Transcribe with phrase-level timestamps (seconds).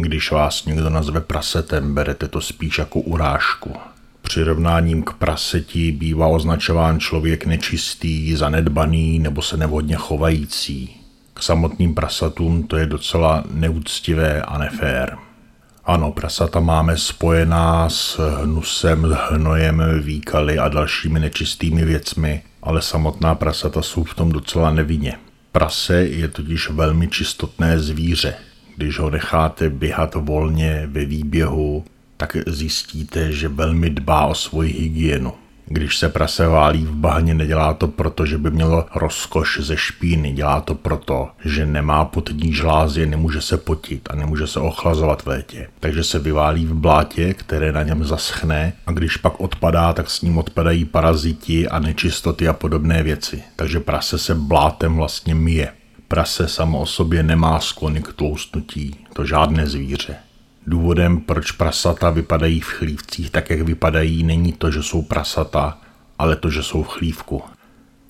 [0.00, 3.72] Když vás někdo nazve prasetem, berete to spíš jako urážku.
[4.22, 10.96] Přirovnáním k prasetí bývá označován člověk nečistý, zanedbaný nebo se nevhodně chovající.
[11.34, 15.16] K samotným prasatům to je docela neúctivé a nefér.
[15.84, 23.82] Ano, prasata máme spojená s hnusem, hnojem, výkaly a dalšími nečistými věcmi, ale samotná prasata
[23.82, 25.16] jsou v tom docela nevinně.
[25.52, 28.34] Prase je totiž velmi čistotné zvíře.
[28.80, 31.84] Když ho necháte běhat volně ve výběhu,
[32.16, 35.32] tak zjistíte, že velmi dbá o svoji hygienu.
[35.66, 40.32] Když se prase válí v bahně, nedělá to proto, že by mělo rozkoš ze špíny,
[40.32, 45.26] dělá to proto, že nemá potní žlázy, nemůže se potit a nemůže se ochlazovat v
[45.26, 45.68] létě.
[45.80, 50.22] Takže se vyválí v blátě, které na něm zaschne a když pak odpadá, tak s
[50.22, 53.42] ním odpadají paraziti a nečistoty a podobné věci.
[53.56, 55.68] Takže prase se blátem vlastně myje.
[56.10, 60.16] Prase samo o sobě nemá sklony k tloustnutí, to žádné zvíře.
[60.66, 65.78] Důvodem, proč prasata vypadají v chlívcích tak, jak vypadají, není to, že jsou prasata,
[66.18, 67.42] ale to, že jsou v chlívku.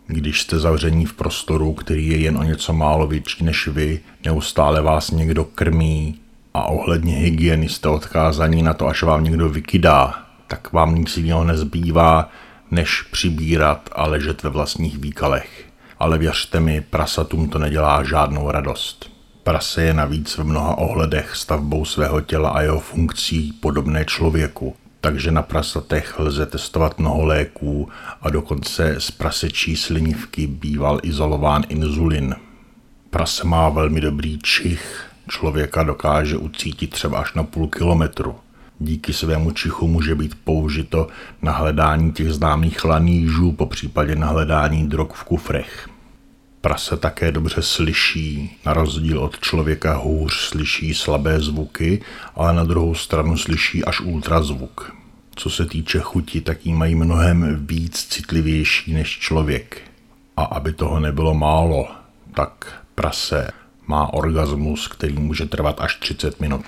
[0.06, 4.82] Když jste zavření v prostoru, který je jen o něco málo větší než vy, neustále
[4.82, 6.20] vás někdo krmí
[6.54, 11.44] a ohledně hygieny jste odkázaní na to, až vám někdo vykydá, tak vám nic jiného
[11.44, 12.30] nezbývá,
[12.70, 15.69] než přibírat a ležet ve vlastních výkalech.
[16.00, 19.10] Ale věřte mi, prasatům to nedělá žádnou radost.
[19.42, 25.30] Prase je navíc v mnoha ohledech stavbou svého těla a jeho funkcí podobné člověku, takže
[25.30, 27.88] na prasatech lze testovat mnoho léků
[28.22, 32.34] a dokonce z prasečí slinivky býval izolován inzulin.
[33.10, 38.36] Prase má velmi dobrý čich, člověka dokáže ucítit třeba až na půl kilometru.
[38.82, 41.08] Díky svému čichu může být použito
[41.42, 45.88] na hledání těch známých lanížů, po případě na hledání drog v kufrech.
[46.60, 52.02] Prase také dobře slyší, na rozdíl od člověka hůř slyší slabé zvuky,
[52.34, 54.94] ale na druhou stranu slyší až ultrazvuk.
[55.34, 59.82] Co se týče chuti, tak jí mají mnohem víc citlivější než člověk.
[60.36, 61.88] A aby toho nebylo málo,
[62.34, 63.50] tak prase
[63.86, 66.64] má orgasmus, který může trvat až 30 minut.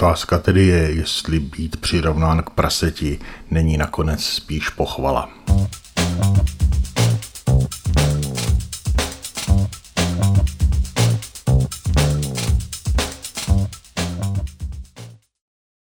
[0.00, 3.18] Otázka tedy je, jestli být přirovnán k praseti
[3.50, 5.28] není nakonec spíš pochvala.